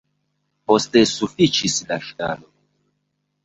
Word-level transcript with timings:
Poste 0.71 1.03
sufiĉis 1.11 1.77
la 1.93 2.01
ŝtalo. 2.11 2.53